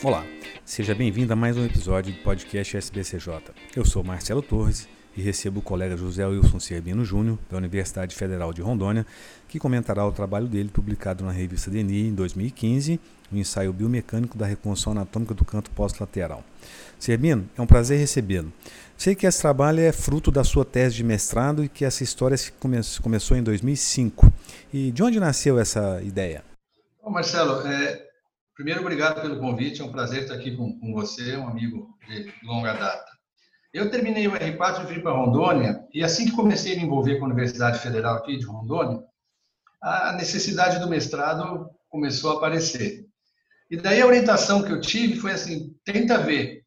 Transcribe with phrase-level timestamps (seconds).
[0.00, 0.24] Olá,
[0.64, 3.40] seja bem-vindo a mais um episódio do podcast SBCJ.
[3.74, 8.52] Eu sou Marcelo Torres e recebo o colega José Wilson Cerbino Júnior, da Universidade Federal
[8.52, 9.04] de Rondônia,
[9.48, 13.00] que comentará o trabalho dele publicado na revista DENI em 2015,
[13.32, 16.44] o ensaio biomecânico da reconstrução anatômica do canto pós-lateral.
[16.96, 18.52] Cerbino, é um prazer recebê-lo.
[18.96, 22.36] Sei que esse trabalho é fruto da sua tese de mestrado e que essa história
[23.02, 24.32] começou em 2005.
[24.72, 26.44] E de onde nasceu essa ideia?
[27.02, 28.07] Bom, Marcelo, é,
[28.58, 32.34] primeiro obrigado pelo convite, é um prazer estar aqui com, com você, um amigo de
[32.42, 33.06] longa data.
[33.72, 37.18] Eu terminei o R4 e vim para Rondônia, e assim que comecei a me envolver
[37.18, 39.00] com a Universidade Federal aqui de Rondônia,
[39.80, 43.06] a necessidade do mestrado começou a aparecer.
[43.70, 46.64] E daí a orientação que eu tive foi assim, tenta ver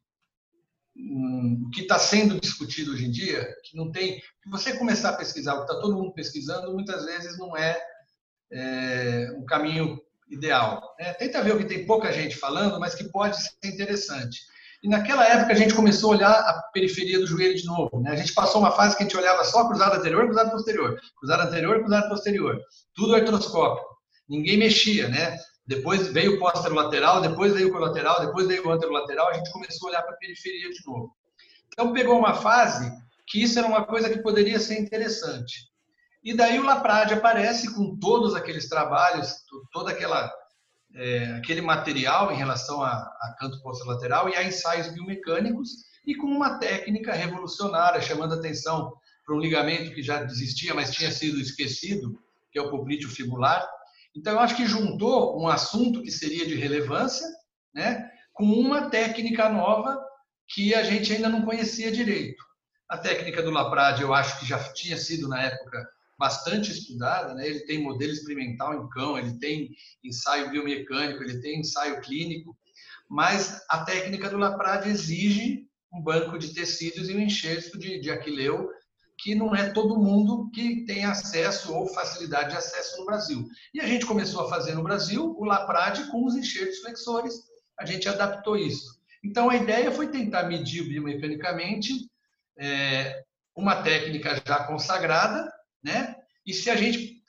[0.96, 4.18] hum, o que está sendo discutido hoje em dia, que não tem...
[4.18, 7.78] Se você começar a pesquisar o que está todo mundo pesquisando, muitas vezes não é,
[8.50, 10.00] é um caminho
[10.32, 10.94] ideal.
[10.98, 11.12] Né?
[11.14, 14.40] Tenta ver o que tem pouca gente falando, mas que pode ser interessante.
[14.82, 18.00] E naquela época a gente começou a olhar a periferia do joelho de novo.
[18.00, 18.10] Né?
[18.10, 21.42] A gente passou uma fase que a gente olhava só cruzado anterior, cruzado posterior, cruzado
[21.42, 22.60] anterior, cruzado posterior,
[22.94, 23.92] tudo artroscópico.
[24.28, 25.36] Ninguém mexia, né?
[25.64, 29.88] Depois veio o posterolateral, depois veio o colateral, depois veio o anterolateral, a gente começou
[29.88, 31.14] a olhar para a periferia de novo.
[31.72, 32.90] Então pegou uma fase
[33.28, 35.71] que isso era uma coisa que poderia ser interessante.
[36.22, 39.34] E daí o Laprade aparece com todos aqueles trabalhos,
[39.72, 40.32] toda aquela
[40.94, 45.70] é, aquele material em relação a, a canto lateral e a ensaios biomecânicos
[46.06, 48.92] e com uma técnica revolucionária, chamando atenção
[49.24, 52.18] para um ligamento que já existia, mas tinha sido esquecido,
[52.50, 53.66] que é o poplíteo fibular.
[54.14, 57.26] Então, eu acho que juntou um assunto que seria de relevância,
[57.74, 59.98] né, com uma técnica nova
[60.48, 62.42] que a gente ainda não conhecia direito.
[62.88, 67.46] A técnica do Laprade, eu acho que já tinha sido, na época, bastante estudada, né?
[67.46, 69.70] ele tem modelo experimental em cão, ele tem
[70.04, 72.56] ensaio biomecânico, ele tem ensaio clínico,
[73.08, 78.10] mas a técnica do Laprade exige um banco de tecidos e um enxerto de, de
[78.10, 78.70] aquileu,
[79.18, 83.46] que não é todo mundo que tem acesso ou facilidade de acesso no Brasil.
[83.72, 87.34] E a gente começou a fazer no Brasil o Laprade com os enxertos flexores,
[87.78, 89.00] a gente adaptou isso.
[89.22, 91.92] Então a ideia foi tentar medir biomecanicamente
[92.58, 93.22] é,
[93.54, 95.51] uma técnica já consagrada,
[95.82, 96.16] né?
[96.46, 97.22] E se a gente,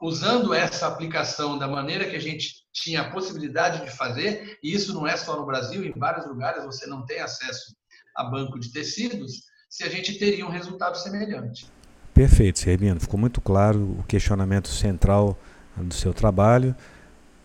[0.00, 4.94] usando essa aplicação da maneira que a gente tinha a possibilidade de fazer, e isso
[4.94, 7.74] não é só no Brasil, em vários lugares você não tem acesso
[8.16, 11.66] a banco de tecidos, se a gente teria um resultado semelhante.
[12.12, 13.00] Perfeito, Serbino.
[13.00, 15.38] Ficou muito claro o questionamento central
[15.76, 16.74] do seu trabalho.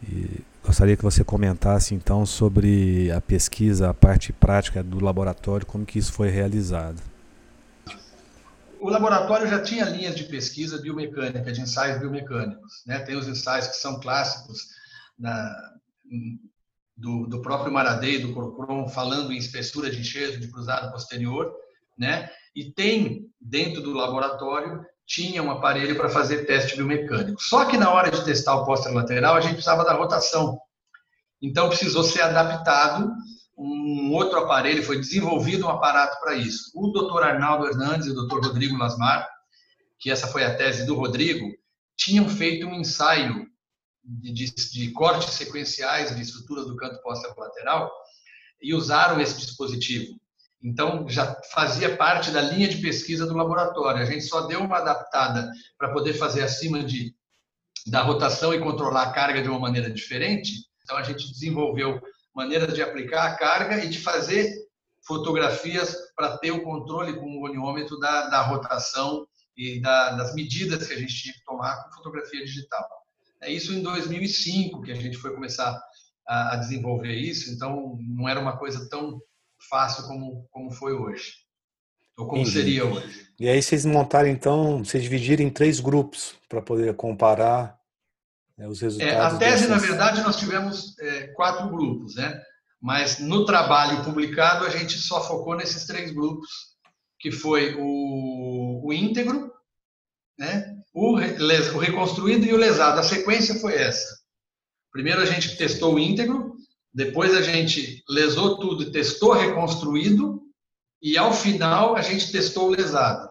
[0.03, 5.85] E gostaria que você comentasse então sobre a pesquisa, a parte prática do laboratório, como
[5.85, 7.01] que isso foi realizado
[8.85, 12.83] o laboratório já tinha linhas de pesquisa biomecânica, de ensaios biomecânicos.
[12.85, 12.99] Né?
[12.99, 14.59] Tem os ensaios que são clássicos
[15.17, 15.73] na,
[16.95, 21.51] do, do, próprio Maradei, do Corcron, falando em espessura de enxerto de cruzado posterior.
[21.97, 22.29] Né?
[22.55, 27.41] E tem, dentro do laboratório, tinha um aparelho para fazer teste biomecânico.
[27.41, 30.59] Só que na hora de testar o lateral, a gente precisava da rotação.
[31.41, 33.11] Então, precisou ser adaptado
[33.57, 36.71] um outro aparelho, foi desenvolvido um aparato para isso.
[36.75, 39.27] O doutor Arnaldo Hernandes e o doutor Rodrigo Lasmar,
[39.97, 41.49] que essa foi a tese do Rodrigo,
[41.95, 43.47] tinham feito um ensaio
[44.03, 46.99] de, de, de cortes sequenciais de estruturas do canto
[47.37, 47.91] lateral
[48.61, 50.19] e usaram esse dispositivo.
[50.61, 54.01] Então, já fazia parte da linha de pesquisa do laboratório.
[54.01, 57.15] A gente só deu uma adaptada para poder fazer acima de,
[57.87, 60.51] da rotação e controlar a carga de uma maneira diferente.
[60.83, 62.01] Então, a gente desenvolveu
[62.35, 64.53] maneiras de aplicar a carga e de fazer
[65.07, 69.25] fotografias para ter o controle com o goniômetro da, da rotação
[69.55, 72.85] e da, das medidas que a gente tinha que tomar com fotografia digital.
[73.41, 75.79] É isso em 2005 que a gente foi começar
[76.27, 79.21] a, a desenvolver isso, então não era uma coisa tão
[79.69, 81.33] fácil como, como foi hoje,
[82.17, 82.57] ou como Entendi.
[82.57, 83.29] seria hoje.
[83.39, 87.79] E aí vocês montaram então, vocês dividiram em três grupos para poder comparar
[88.57, 89.13] né, os resultados.
[89.13, 89.69] É, a tese, dessas...
[89.69, 92.41] na verdade, nós tivemos é, quatro grupos, né?
[92.81, 96.47] Mas no trabalho publicado a gente só focou nesses três grupos,
[97.19, 99.51] que foi o, o íntegro,
[100.37, 100.75] né?
[100.93, 102.99] O, o reconstruído e o lesado.
[102.99, 104.15] A sequência foi essa.
[104.91, 106.53] Primeiro a gente testou o íntegro,
[106.93, 110.41] depois a gente lesou tudo e testou reconstruído,
[111.01, 113.27] e ao final a gente testou o lesado,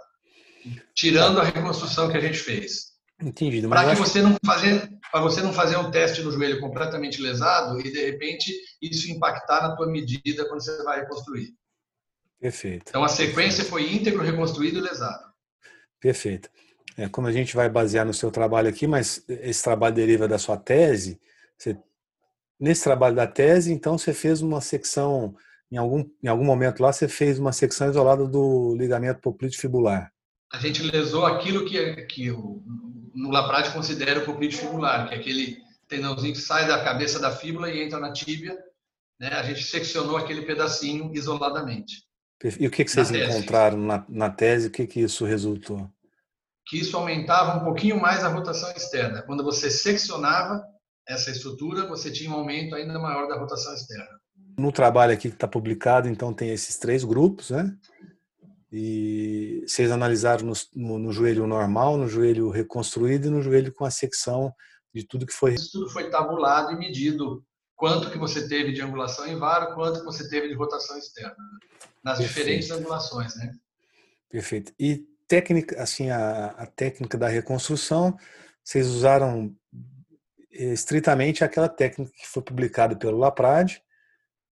[0.95, 2.93] tirando a reconstrução que a gente fez.
[3.23, 3.69] Entendido.
[3.69, 7.79] Para que você não fazer para você não fazer um teste no joelho completamente lesado
[7.79, 8.53] e de repente
[8.83, 11.55] isso impactar na tua medida quando você vai reconstruir.
[12.41, 12.87] Perfeito.
[12.89, 15.23] Então a sequência foi íntegro, reconstruído e lesado.
[16.01, 16.51] Perfeito.
[16.97, 20.37] É, como a gente vai basear no seu trabalho aqui, mas esse trabalho deriva da
[20.37, 21.21] sua tese,
[21.57, 21.79] você
[22.59, 25.37] nesse trabalho da tese, então você fez uma secção,
[25.71, 30.13] em algum, em algum momento lá, você fez uma secção isolada do ligamento poplite fibular.
[30.53, 32.65] A gente lesou aquilo que, que o,
[33.15, 35.59] no Laprade considera o poplite fibular, que é aquele
[35.89, 38.59] tendãozinho que sai da cabeça da fíbula e entra na tíbia.
[39.19, 39.29] Né?
[39.29, 42.05] A gente seccionou aquele pedacinho isoladamente.
[42.59, 44.67] E o que, que vocês na encontraram na, na tese?
[44.67, 45.89] O que, que isso resultou?
[46.67, 49.23] Que isso aumentava um pouquinho mais a rotação externa.
[49.23, 50.63] Quando você seccionava
[51.07, 54.09] essa estrutura, você tinha um aumento ainda maior da rotação externa.
[54.59, 57.75] No trabalho aqui que está publicado, então, tem esses três grupos, né?
[58.77, 63.85] E vocês analisaram no, no, no, joelho normal, no joelho reconstruído e no joelho com
[63.85, 64.53] a secção
[64.93, 65.55] de tudo que foi.
[65.55, 67.45] Isso tudo foi tabulado e medido
[67.77, 71.37] quanto que você teve de angulação em varo, quanto que você teve de rotação externa
[72.03, 72.37] nas Perfeito.
[72.37, 73.55] diferentes angulações, né?
[74.29, 74.73] Perfeito.
[74.77, 78.19] E técnica, assim, a, a técnica da reconstrução,
[78.65, 79.55] vocês usaram
[80.51, 83.81] estritamente aquela técnica que foi publicada pelo Laprade.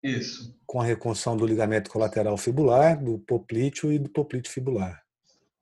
[0.03, 0.55] Isso.
[0.65, 5.01] Com a reconstrução do ligamento colateral fibular, do poplíteo e do poplíteo fibular.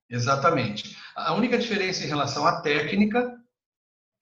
[0.10, 0.98] Exatamente.
[1.16, 3.36] A única diferença em relação à técnica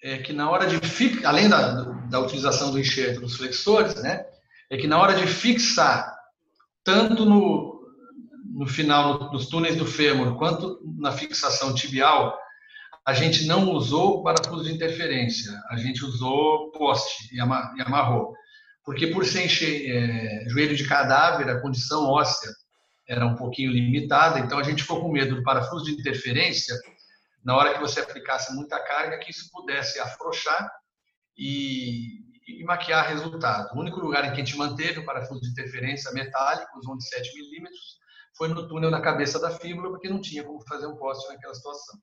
[0.04, 0.80] é que na hora de
[1.26, 4.26] além da, da utilização do enxerto dos flexores, né,
[4.70, 6.16] é que na hora de fixar
[6.84, 7.82] tanto no,
[8.54, 12.38] no final nos túneis do fêmur quanto na fixação tibial
[13.06, 18.34] a gente não usou parafuso de interferência, a gente usou poste e amarrou.
[18.88, 22.50] Porque por ser encher, é, joelho de cadáver, a condição óssea
[23.06, 26.74] era um pouquinho limitada, então a gente ficou com medo do parafuso de interferência,
[27.44, 30.72] na hora que você aplicasse muita carga, que isso pudesse afrouxar
[31.38, 33.76] e, e maquiar resultado.
[33.76, 37.10] O único lugar em que a gente manteve o parafuso de interferência metálico, usando de
[37.10, 37.98] 7 milímetros,
[38.38, 41.54] foi no túnel da cabeça da fíbula, porque não tinha como fazer um poste naquela
[41.54, 42.00] situação.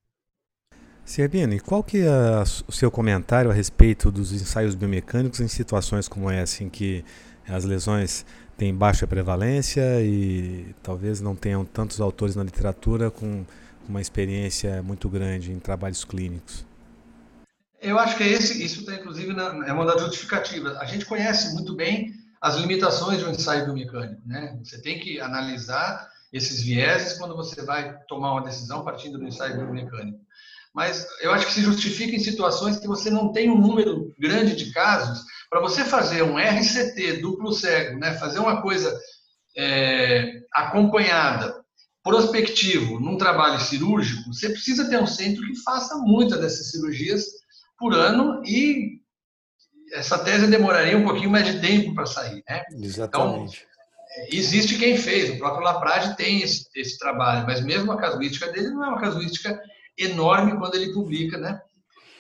[1.05, 6.31] Serbino, qual que é o seu comentário a respeito dos ensaios biomecânicos em situações como
[6.31, 7.05] essa, em que
[7.47, 8.25] as lesões
[8.57, 13.45] têm baixa prevalência e talvez não tenham tantos autores na literatura com
[13.87, 16.65] uma experiência muito grande em trabalhos clínicos?
[17.83, 20.75] Eu acho que é esse, isso está inclusive na, é uma das justificativas.
[20.79, 24.59] A gente conhece muito bem as limitações de um ensaio biomecânico, né?
[24.63, 29.59] Você tem que analisar esses vieses quando você vai tomar uma decisão partindo do ensaio
[29.59, 30.19] biomecânico
[30.75, 34.57] mas eu acho que se justifica em situações que você não tem um número grande
[34.57, 35.23] de casos.
[35.49, 38.93] Para você fazer um RCT duplo cego, né, fazer uma coisa
[39.57, 41.55] é, acompanhada,
[42.03, 47.25] prospectivo, num trabalho cirúrgico, você precisa ter um centro que faça muitas dessas cirurgias
[47.79, 49.01] por ano e
[49.93, 52.43] essa tese demoraria um pouquinho mais de tempo para sair.
[52.49, 52.63] Né?
[52.81, 53.65] Exatamente.
[53.65, 58.51] Então, existe quem fez, o próprio Laprade tem esse, esse trabalho, mas mesmo a casuística
[58.51, 59.57] dele não é uma casuística
[59.97, 61.61] enorme quando ele publica, né?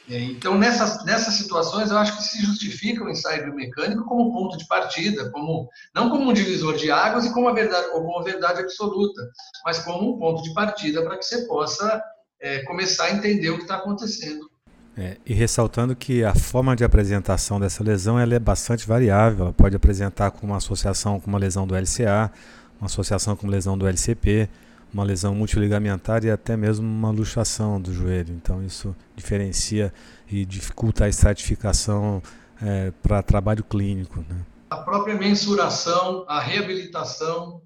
[0.09, 4.59] É, então, nessas, nessas situações, eu acho que se justifica o ensaio biomecânico como ponto
[4.59, 8.23] de partida, como não como um divisor de águas e como a verdade, como a
[8.23, 9.23] verdade absoluta,
[9.65, 12.03] mas como um ponto de partida para que você possa
[12.39, 14.51] é, começar a entender o que está acontecendo.
[14.97, 19.53] É, e ressaltando que a forma de apresentação dessa lesão ela é bastante variável, ela
[19.53, 22.31] pode apresentar com uma associação com uma lesão do LCA,
[22.79, 24.49] uma associação com lesão do LCP,
[24.95, 28.33] uma lesão multiligamentar e até mesmo uma luxação do joelho.
[28.33, 29.93] Então isso diferencia
[30.31, 32.23] e dificulta a estratificação
[32.63, 34.21] é, para trabalho clínico.
[34.21, 34.47] Né?
[34.71, 37.61] A própria mensuração, a reabilitação,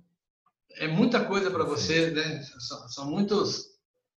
[0.76, 2.42] é muita coisa para você, né?
[2.58, 3.66] são, são muitos,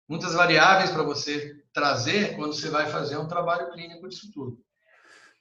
[0.08, 4.60] muitas variáveis para você trazer quando você vai fazer um trabalho clínico disso tudo.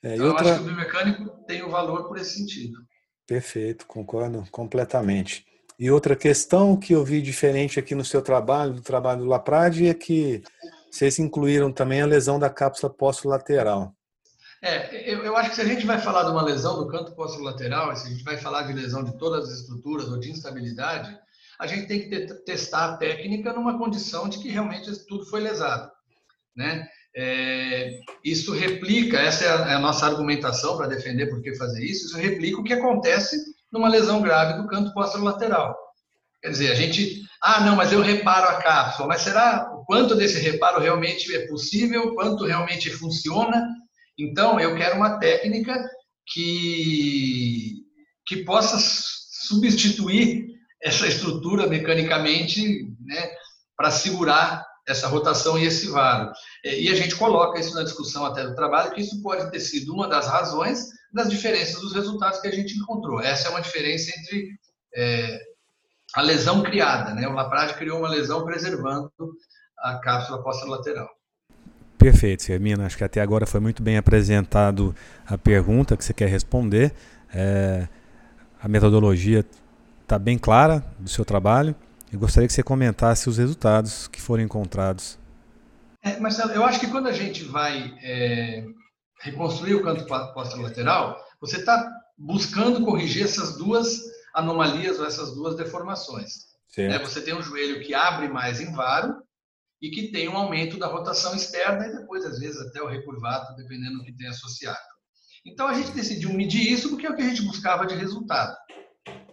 [0.02, 0.46] É, então, outra...
[0.46, 2.78] eu acho que o biomecânico tem o um valor por esse sentido.
[3.26, 5.44] Perfeito, concordo completamente.
[5.78, 9.86] E outra questão que eu vi diferente aqui no seu trabalho, do trabalho do Laprade,
[9.86, 10.42] é que
[10.90, 13.94] vocês incluíram também a lesão da cápsula posterolateral.
[14.60, 17.12] É, eu, eu, acho que se a gente vai falar de uma lesão do canto
[17.12, 21.16] posterolateral, se a gente vai falar de lesão de todas as estruturas ou de instabilidade,
[21.60, 25.40] a gente tem que ter, testar a técnica numa condição de que realmente tudo foi
[25.40, 25.92] lesado.
[26.56, 26.88] Né?
[27.14, 31.84] É, isso replica, essa é a, é a nossa argumentação para defender por que fazer
[31.84, 33.36] isso, isso replica o que acontece
[33.72, 35.76] numa lesão grave do canto posterolateral.
[36.42, 40.14] Quer dizer, a gente, ah, não, mas eu reparo a cápsula, mas será o quanto
[40.14, 43.66] desse reparo realmente é possível, quanto realmente funciona?
[44.18, 45.74] Então, eu quero uma técnica
[46.26, 47.82] que,
[48.26, 50.46] que possa substituir
[50.82, 53.30] essa estrutura mecanicamente, né,
[53.76, 56.32] para segurar essa rotação e esse varo.
[56.64, 59.92] E a gente coloca isso na discussão até do trabalho, que isso pode ter sido
[59.92, 63.20] uma das razões das diferenças dos resultados que a gente encontrou.
[63.20, 64.58] Essa é uma diferença entre
[64.94, 65.38] é,
[66.14, 67.26] a lesão criada, né?
[67.28, 69.10] O Laprade criou uma lesão preservando
[69.78, 71.08] a cápsula lateral.
[71.98, 72.86] Perfeito, Sermina.
[72.86, 74.94] Acho que até agora foi muito bem apresentado
[75.26, 76.92] a pergunta que você quer responder.
[77.34, 77.88] É,
[78.62, 79.44] a metodologia
[80.02, 81.74] está bem clara do seu trabalho.
[82.12, 85.18] Eu gostaria que você comentasse os resultados que foram encontrados.
[86.02, 88.64] É, Marcelo, eu acho que quando a gente vai é,
[89.20, 94.00] reconstruir o canto posterolateral, você está buscando corrigir essas duas
[94.34, 96.48] anomalias ou essas duas deformações.
[96.76, 99.22] É, você tem um joelho que abre mais em varo
[99.80, 103.56] e que tem um aumento da rotação externa e depois, às vezes, até o recurvado,
[103.56, 104.78] dependendo do que tem associado.
[105.44, 108.54] Então, a gente decidiu medir isso porque é o que a gente buscava de resultado.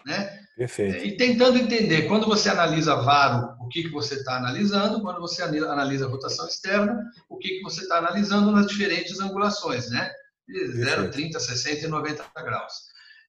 [0.05, 0.44] Né?
[0.55, 1.05] Perfeito.
[1.05, 5.43] E tentando entender, quando você analisa varo, o que, que você está analisando, quando você
[5.43, 6.97] analisa rotação externa,
[7.29, 10.09] o que, que você está analisando nas diferentes angulações, né?
[10.47, 12.73] De 0, 30, 60 e 90 graus.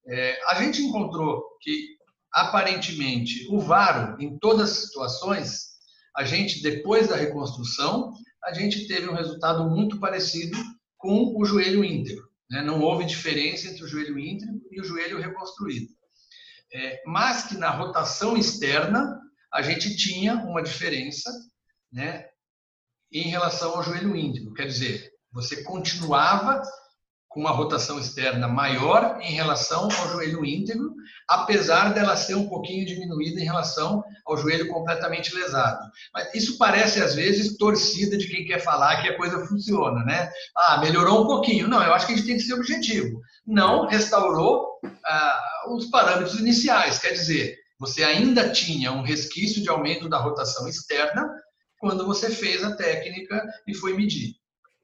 [0.07, 1.97] É, a gente encontrou que,
[2.33, 5.77] aparentemente, o varo, em todas as situações,
[6.17, 8.13] a gente, depois da reconstrução,
[8.45, 10.57] a gente teve um resultado muito parecido
[10.97, 12.25] com o joelho íntegro.
[12.49, 12.63] Né?
[12.63, 15.89] Não houve diferença entre o joelho íntegro e o joelho reconstruído.
[16.73, 19.21] É, mas que na rotação externa,
[19.53, 21.31] a gente tinha uma diferença
[21.93, 22.27] né,
[23.13, 24.53] em relação ao joelho íntegro.
[24.53, 26.63] Quer dizer, você continuava
[27.37, 30.95] com uma rotação externa maior em relação ao joelho íntegro,
[31.29, 35.79] apesar dela ser um pouquinho diminuída em relação ao joelho completamente lesado.
[36.15, 40.31] Mas isso parece, às vezes, torcida de quem quer falar que a coisa funciona, né?
[40.57, 41.69] Ah, melhorou um pouquinho.
[41.69, 43.21] Não, eu acho que a gente tem que ser objetivo.
[43.47, 45.41] Não restaurou ah,
[45.75, 51.29] os parâmetros iniciais, quer dizer, você ainda tinha um resquício de aumento da rotação externa
[51.79, 54.35] quando você fez a técnica e foi medir.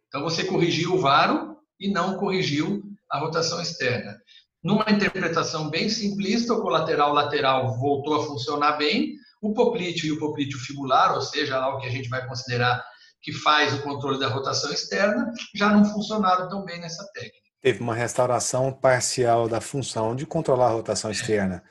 [0.09, 4.21] Então, você corrigiu o varo e não corrigiu a rotação externa.
[4.63, 10.19] Numa interpretação bem simplista, o colateral lateral voltou a funcionar bem, o poplíteo e o
[10.19, 12.85] poplíteo fibular, ou seja, lá o que a gente vai considerar
[13.23, 17.42] que faz o controle da rotação externa, já não funcionaram tão bem nessa técnica.
[17.63, 21.63] Teve uma restauração parcial da função de controlar a rotação externa.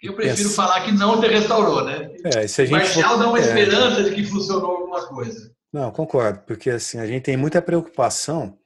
[0.00, 0.54] Eu prefiro Pensa...
[0.54, 2.14] falar que não te restaurou, né?
[2.22, 3.18] É, se a gente Parcial for...
[3.18, 3.40] dá uma é...
[3.40, 5.50] esperança de que funcionou alguma coisa.
[5.72, 8.58] Não, concordo, porque assim, a gente tem muita preocupação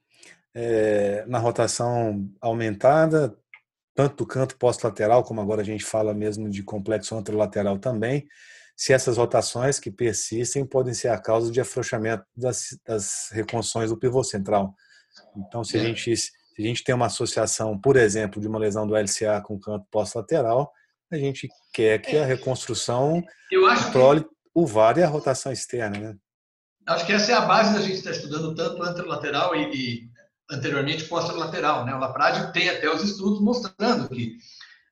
[0.55, 3.35] é, na rotação aumentada,
[3.95, 8.27] tanto do canto pós-lateral, como agora a gente fala mesmo de complexo anterolateral também,
[8.77, 13.99] se essas rotações que persistem podem ser a causa de afrouxamento das, das reconstruções do
[13.99, 14.75] pivô central.
[15.37, 15.85] Então, se a, é.
[15.85, 16.15] gente,
[16.61, 19.87] se a gente tem uma associação, por exemplo, de uma lesão do LCA com canto
[19.91, 20.71] pós-lateral,
[21.11, 22.25] a gente quer que a é.
[22.25, 23.23] reconstrução
[23.85, 24.31] controle que...
[24.55, 25.99] o VAR e a rotação externa.
[25.99, 26.17] Né?
[26.87, 30.11] Acho que essa é a base da gente estar estudando tanto anterolateral e, e
[30.51, 31.95] anteriormente lateral, Né?
[31.95, 34.37] O Laprade tem até os estudos mostrando que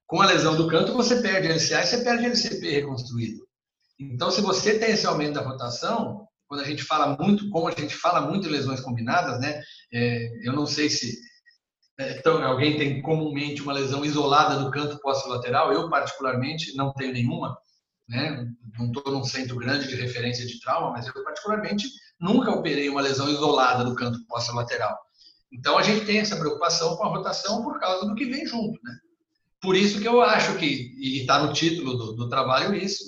[0.06, 3.46] com a lesão do canto você perde LCA e você perde LCP reconstruído.
[4.00, 7.72] Então, se você tem esse aumento da rotação, quando a gente fala muito, como a
[7.72, 9.60] gente fala muito em lesões combinadas, né?
[9.92, 11.28] É, eu não sei se
[11.98, 15.72] então, alguém tem comumente uma lesão isolada do canto lateral.
[15.72, 17.58] Eu, particularmente, não tenho nenhuma.
[18.08, 18.46] Né?
[18.78, 21.88] Não estou num centro grande de referência de trauma, mas eu, particularmente,
[22.20, 24.18] nunca operei uma lesão isolada do canto
[24.54, 24.96] lateral.
[25.52, 28.78] Então a gente tem essa preocupação com a rotação por causa do que vem junto,
[28.82, 28.92] né?
[29.60, 33.02] Por isso que eu acho que, e está no título do, do, trabalho isso,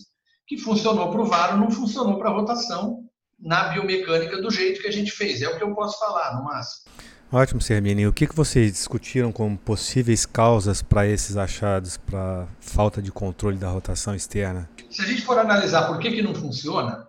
[0.46, 3.04] que funcionou para o varo, não funcionou para a rotação
[3.38, 5.42] na biomecânica do jeito que a gente fez.
[5.42, 6.90] É o que eu posso falar, no máximo.
[7.32, 8.08] Ótimo, Sermini.
[8.08, 13.56] O que, que vocês discutiram como possíveis causas para esses achados, para falta de controle
[13.56, 14.68] da rotação externa?
[14.90, 17.06] Se a gente for analisar por que, que não funciona,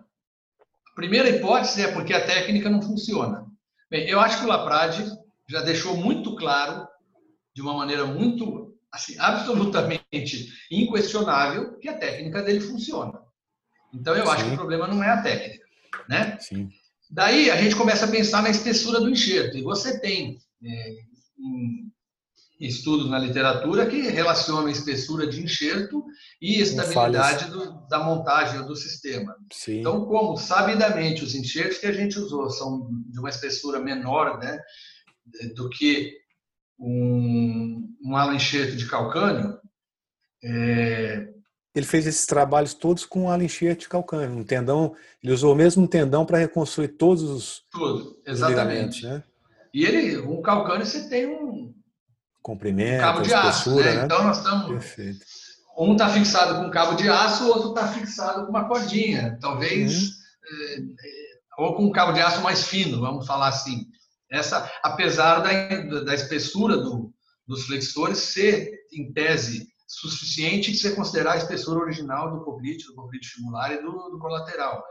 [0.92, 3.44] a primeira hipótese é porque a técnica não funciona.
[3.90, 5.04] Bem, eu acho que o Laprade
[5.48, 6.86] já deixou muito claro,
[7.52, 13.20] de uma maneira muito, assim, absolutamente inquestionável, que a técnica dele funciona.
[13.92, 14.32] Então, eu Sim.
[14.32, 15.66] acho que o problema não é a técnica,
[16.08, 16.38] né?
[16.38, 16.70] Sim.
[17.12, 19.58] Daí, a gente começa a pensar na espessura do enxerto.
[19.58, 20.94] E você tem é,
[22.58, 26.02] estudos na literatura que relacionam a espessura de enxerto
[26.40, 29.36] e estabilidade do, da montagem do sistema.
[29.52, 29.80] Sim.
[29.80, 34.58] Então, como sabidamente os enxertos que a gente usou são de uma espessura menor, né,
[35.54, 36.12] do que
[36.78, 39.58] um, um alenchete de calcânio.
[40.42, 41.31] É...
[41.74, 44.94] Ele fez esses trabalhos todos com alenchete de calcânio, um tendão.
[45.22, 49.06] Ele usou o mesmo tendão para reconstruir todos os, Tudo, exatamente.
[49.06, 49.22] né?
[49.72, 51.72] E ele, um calcânio, você tem um
[52.42, 53.94] comprimento, um cabo de aço, né?
[53.94, 54.04] né?
[54.04, 54.66] Então nós estamos.
[54.68, 55.24] Perfeito.
[55.78, 59.38] Um está fixado com um cabo de aço, o outro está fixado com uma cordinha,
[59.40, 60.94] talvez, uhum.
[61.58, 63.86] ou com um cabo de aço mais fino, vamos falar assim.
[64.30, 67.10] Essa, apesar da, da espessura do,
[67.46, 72.94] dos flexores ser, em tese, suficiente de você considerar a espessura original do poplite, do
[72.94, 74.82] poplite fibular e do, do colateral.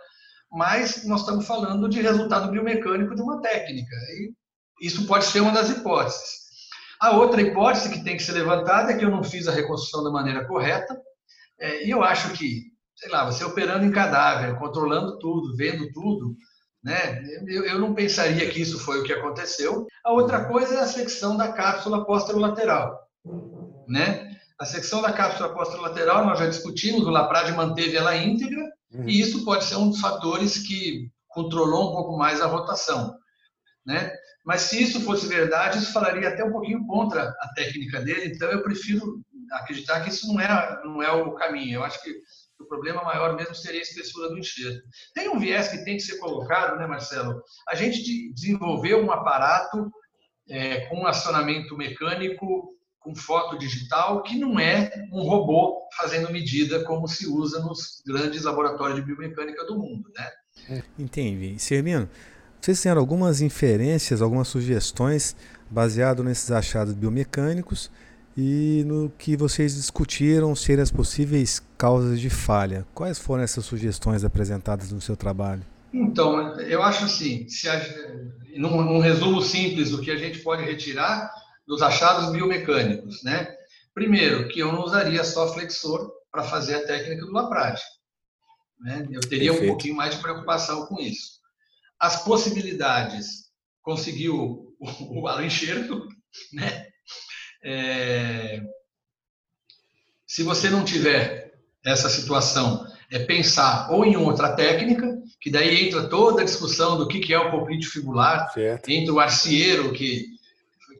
[0.51, 3.95] mas nós estamos falando de resultado biomecânico de uma técnica.
[4.11, 4.33] E
[4.81, 6.41] isso pode ser uma das hipóteses.
[6.99, 10.03] A outra hipótese que tem que ser levantada é que eu não fiz a reconstrução
[10.03, 10.95] da maneira correta,
[11.59, 16.35] é, e eu acho que, sei lá, você operando em cadáver, controlando tudo, vendo tudo,
[16.83, 17.23] né?
[17.47, 19.85] Eu, eu não pensaria que isso foi o que aconteceu.
[20.03, 22.99] A outra coisa é a secção da cápsula posterolateral,
[23.87, 24.30] né?
[24.61, 28.61] A secção da cápsula posterolateral nós já discutimos, o Laprade manteve ela íntegra,
[28.93, 29.09] uhum.
[29.09, 33.17] e isso pode ser um dos fatores que controlou um pouco mais a rotação,
[33.83, 34.13] né?
[34.45, 38.51] Mas se isso fosse verdade, isso falaria até um pouquinho contra a técnica dele, então
[38.51, 39.19] eu prefiro
[39.51, 41.79] acreditar que isso não é, não é o caminho.
[41.79, 42.11] Eu acho que
[42.59, 44.83] o problema maior mesmo seria a espessura do enxerto.
[45.15, 47.41] Tem um viés que tem que ser colocado, né, Marcelo?
[47.67, 49.91] A gente desenvolveu um aparato
[50.47, 57.07] é, com acionamento mecânico com foto digital que não é um robô fazendo medida como
[57.07, 60.83] se usa nos grandes laboratórios de biomecânica do mundo, né?
[60.97, 61.57] Entendi.
[61.57, 62.07] Sermino,
[62.61, 65.35] vocês têm algumas inferências, algumas sugestões
[65.69, 67.89] baseado nesses achados biomecânicos
[68.37, 72.85] e no que vocês discutiram ser as possíveis causas de falha.
[72.93, 75.63] Quais foram essas sugestões apresentadas no seu trabalho?
[75.93, 77.81] Então, eu acho assim, se a,
[78.55, 81.29] num, num, resumo simples, o que a gente pode retirar
[81.67, 83.55] dos achados biomecânicos, né?
[83.93, 87.81] Primeiro, que eu não usaria só flexor para fazer a técnica do Laprade.
[88.79, 89.07] Né?
[89.11, 89.63] Eu teria Perfeito.
[89.63, 91.39] um pouquinho mais de preocupação com isso.
[91.99, 93.51] As possibilidades,
[93.81, 96.07] conseguiu o, o alo enxerto,
[96.53, 96.87] né?
[97.63, 98.61] É,
[100.25, 101.53] se você não tiver
[101.85, 107.07] essa situação, é pensar ou em outra técnica, que daí entra toda a discussão do
[107.07, 108.89] que, é o palpite fibular, certo.
[108.89, 110.25] entra o arcieiro, que,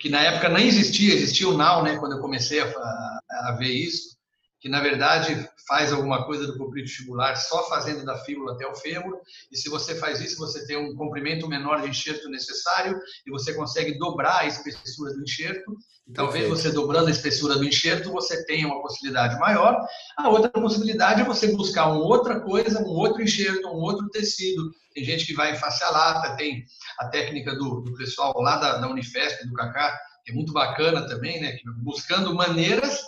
[0.02, 3.72] que na época nem existia, existia o NAU, né, quando eu comecei a, a ver
[3.72, 4.18] isso,
[4.60, 8.76] que na verdade faz alguma coisa do comprimido fibular só fazendo da fíbula até o
[8.76, 13.32] fêmur, e se você faz isso, você tem um comprimento menor de enxerto necessário e
[13.32, 15.74] você consegue dobrar a espessura do enxerto.
[16.06, 16.62] E talvez Perfeito.
[16.62, 19.80] você dobrando a espessura do enxerto, você tenha uma possibilidade maior.
[20.18, 24.72] A outra possibilidade é você buscar uma outra coisa, um outro enxerto, um outro tecido.
[24.94, 26.66] Tem gente que vai em face a lata, tem
[27.00, 31.08] a técnica do, do pessoal lá da, da Unifesp, do Cacá, que é muito bacana
[31.08, 31.56] também, né?
[31.78, 33.02] buscando maneiras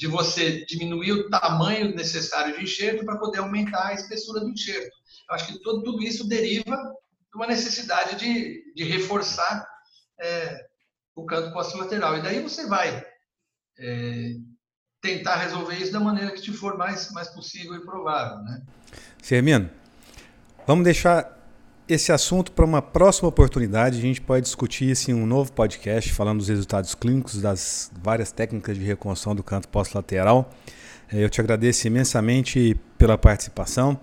[0.00, 4.96] de você diminuir o tamanho necessário de enxerto para poder aumentar a espessura do enxerto.
[5.28, 9.68] Eu acho que tudo, tudo isso deriva de uma necessidade de, de reforçar
[10.18, 10.58] é,
[11.14, 12.16] o canto lateral.
[12.16, 13.04] E daí você vai
[13.78, 14.36] é,
[15.02, 18.38] tentar resolver isso da maneira que te for mais, mais possível e provável.
[18.38, 18.62] Né?
[19.22, 19.68] Sermino,
[20.66, 21.39] vamos deixar
[21.94, 23.98] esse assunto para uma próxima oportunidade.
[23.98, 28.30] A gente pode discutir isso em um novo podcast, falando dos resultados clínicos das várias
[28.30, 30.50] técnicas de reconstrução do canto pós-lateral.
[31.12, 33.98] É, eu te agradeço imensamente pela participação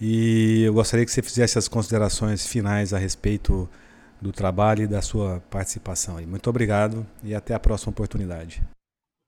[0.00, 3.68] e eu gostaria que você fizesse as considerações finais a respeito
[4.20, 6.20] do trabalho e da sua participação.
[6.26, 8.62] Muito obrigado e até a próxima oportunidade.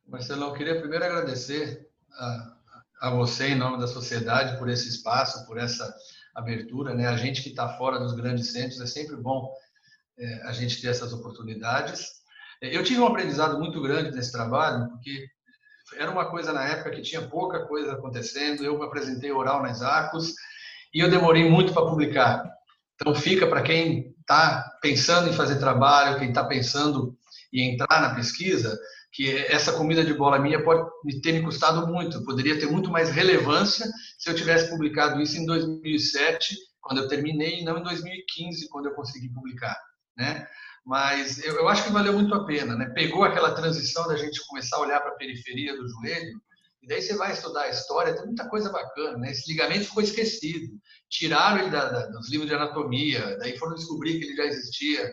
[0.08, 2.56] Marcelo, eu queria primeiro agradecer a,
[3.02, 5.94] a você, em nome da sociedade, por esse espaço, por essa
[6.34, 7.06] abertura, né?
[7.06, 9.52] A gente que está fora dos grandes centros é sempre bom
[10.18, 12.06] é, a gente ter essas oportunidades.
[12.62, 15.26] É, eu tive um aprendizado muito grande nesse trabalho, porque
[15.96, 18.64] era uma coisa na época que tinha pouca coisa acontecendo.
[18.64, 20.34] Eu me apresentei oral nas ACOS
[20.94, 22.44] e eu demorei muito para publicar.
[22.94, 27.16] Então fica para quem está pensando em fazer trabalho, quem está pensando
[27.52, 28.78] em entrar na pesquisa,
[29.12, 33.10] que essa comida de bola minha pode ter me custado muito, poderia ter muito mais
[33.10, 33.86] relevância
[34.18, 38.86] se eu tivesse publicado isso em 2007, quando eu terminei, e não em 2015, quando
[38.86, 39.78] eu consegui publicar,
[40.16, 40.46] né?
[40.84, 42.86] Mas eu, eu acho que valeu muito a pena, né?
[42.94, 46.40] Pegou aquela transição da gente começar a olhar para a periferia do joelho,
[46.82, 49.30] e daí você vai estudar a história, tem muita coisa bacana, né?
[49.30, 50.72] Esse ligamento ficou esquecido,
[51.08, 55.12] tiraram ele da, da, dos livros de anatomia, daí foram descobrir que ele já existia,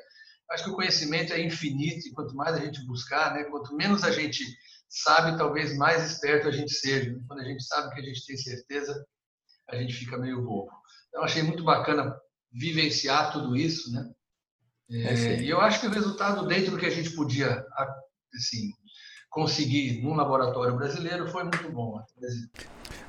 [0.51, 4.03] acho que o conhecimento é infinito e quanto mais a gente buscar, né, quanto menos
[4.03, 4.43] a gente
[4.88, 7.15] sabe, talvez mais esperto a gente seja.
[7.27, 9.05] Quando a gente sabe que a gente tem certeza,
[9.69, 10.71] a gente fica meio bobo.
[11.09, 12.15] Então, achei muito bacana
[12.51, 14.09] vivenciar tudo isso, né?
[14.91, 17.63] É, e eu acho que o resultado dentro do que a gente podia
[18.33, 18.71] assim,
[19.29, 22.01] conseguir num laboratório brasileiro foi muito bom.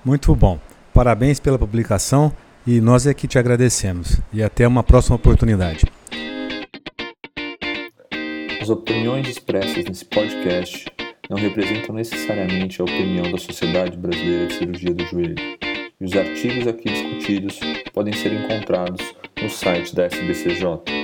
[0.04, 0.60] Muito bom.
[0.92, 4.20] Parabéns pela publicação e nós é que te agradecemos.
[4.30, 5.90] E até uma próxima oportunidade.
[8.60, 10.84] As opiniões expressas nesse podcast
[11.30, 15.36] não representam necessariamente a opinião da Sociedade Brasileira de Cirurgia do Joelho,
[15.98, 17.58] e os artigos aqui discutidos
[17.94, 19.00] podem ser encontrados
[19.42, 20.99] no site da SBCJ